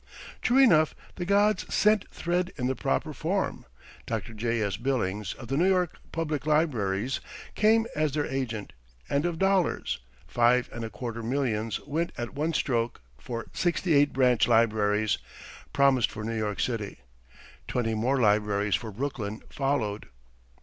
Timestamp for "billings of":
4.77-5.47